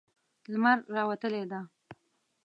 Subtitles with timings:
[0.51, 1.59] لمر راوتلی ده